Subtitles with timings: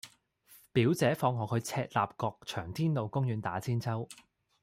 [0.73, 4.09] 表姐放學去左赤鱲角翔天路公園打韆鞦